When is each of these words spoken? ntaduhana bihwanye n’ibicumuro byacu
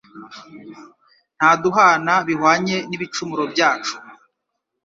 ntaduhana 1.37 2.13
bihwanye 2.27 2.75
n’ibicumuro 2.89 3.43
byacu 3.53 3.95